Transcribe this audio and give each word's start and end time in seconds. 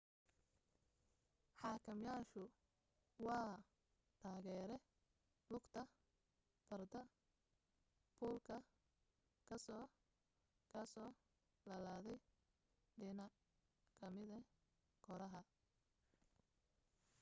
xakameyaashu 1.59 2.41
waa 3.25 3.51
taageere 4.21 4.75
lugta 5.51 5.81
farda 6.67 7.01
fuulka 8.15 8.55
kasoo 9.49 9.85
kasoo 10.73 11.11
laladay 11.69 12.19
dhinac 12.99 13.33
kamida 13.99 14.37
kooraha 15.03 15.41